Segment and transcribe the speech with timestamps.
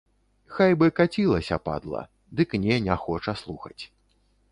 [0.53, 2.01] Хай бы каціліся, падла,
[2.39, 3.83] дык не, не хоча слухаць.